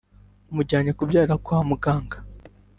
amujyanye 0.51 0.91
kubyarira 0.97 1.35
kwa 1.43 1.57
muganga 1.69 2.17